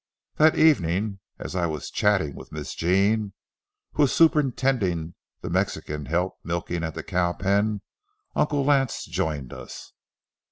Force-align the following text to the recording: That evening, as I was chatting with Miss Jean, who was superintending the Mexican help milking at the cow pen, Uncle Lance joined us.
That 0.37 0.57
evening, 0.57 1.19
as 1.37 1.55
I 1.55 1.67
was 1.67 1.91
chatting 1.91 2.33
with 2.35 2.51
Miss 2.51 2.73
Jean, 2.73 3.33
who 3.91 4.01
was 4.01 4.11
superintending 4.11 5.13
the 5.41 5.49
Mexican 5.51 6.07
help 6.07 6.39
milking 6.43 6.83
at 6.83 6.95
the 6.95 7.03
cow 7.03 7.33
pen, 7.33 7.81
Uncle 8.35 8.65
Lance 8.65 9.05
joined 9.05 9.53
us. 9.53 9.93